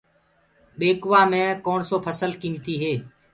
[0.77, 2.93] ٻيڪوآ مي ڪوڻسو ڦسل قيمتي هي۔